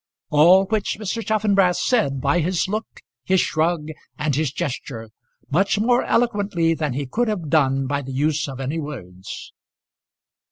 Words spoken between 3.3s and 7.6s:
shrug, and his gesture, much more eloquently than he could have